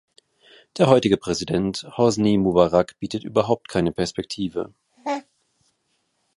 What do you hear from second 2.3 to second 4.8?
Mubarak bietet überhaupt keine Perspektive.